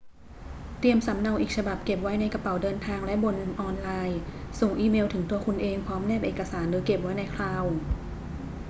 [0.79, 4.19] เตรียมสำเนาอีกฉบับเก็บไว้ในกระเป๋าเดินทางและบนออนไลน์
[4.59, 7.73] ส่งอีเมลถึงตัวคุณเองพร้อมแนบเอกสาร หรือเก็บไว้ใน คลาวด์"